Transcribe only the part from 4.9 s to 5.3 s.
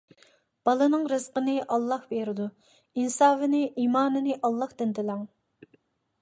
تىلەڭ.